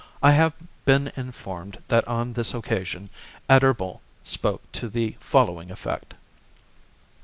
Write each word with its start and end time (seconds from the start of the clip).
I 0.23 0.31
have 0.31 0.53
been 0.83 1.11
informed 1.15 1.77
that 1.89 2.07
on 2.07 2.33
this 2.33 2.55
occasion 2.55 3.11
Adherbal 3.47 4.01
spoke 4.23 4.63
to 4.71 4.89
the 4.89 5.15
following 5.19 5.69
effect:— 5.69 6.13
CHAP. 6.13 6.19